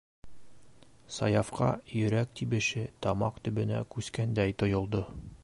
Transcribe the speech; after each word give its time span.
-Саяфҡа 1.17 1.67
йөрәк 1.99 2.33
тибеше 2.41 2.87
тамаҡ 3.07 3.39
төбөнә 3.49 3.87
күскәндәй 3.97 4.61
тойолдо. 4.65 5.07